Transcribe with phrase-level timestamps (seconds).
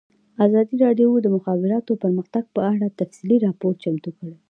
[0.45, 4.33] ازادي راډیو د د مخابراتو پرمختګ په اړه تفصیلي راپور چمتو کړی.